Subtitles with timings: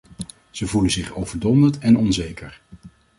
[0.51, 2.61] Ze voelen zich overdonderd en onzeker.